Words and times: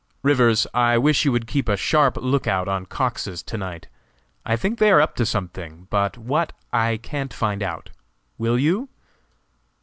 "Rivers, 0.23 0.65
I 0.73 0.97
wish 0.97 1.25
you 1.25 1.31
would 1.31 1.45
keep 1.45 1.69
a 1.69 1.77
sharp 1.77 2.17
lookout 2.17 2.67
on 2.67 2.87
Cox's 2.87 3.43
to 3.43 3.55
night. 3.55 3.87
I 4.43 4.55
think 4.55 4.79
they 4.79 4.89
are 4.89 4.99
up 4.99 5.15
to 5.17 5.27
something, 5.27 5.85
but 5.91 6.17
what, 6.17 6.53
I 6.73 6.97
can't 6.97 7.31
find 7.31 7.61
out. 7.61 7.91
Will 8.39 8.57
you?" 8.57 8.89